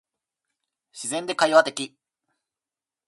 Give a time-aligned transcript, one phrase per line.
[0.93, 1.95] 自然で会話的